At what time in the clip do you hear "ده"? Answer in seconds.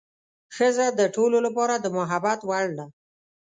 2.77-2.85